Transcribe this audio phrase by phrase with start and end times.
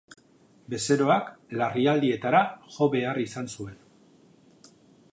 [0.73, 1.27] Bezeroak
[1.61, 2.41] larrialdietara
[2.79, 3.81] jo behar izan zuen.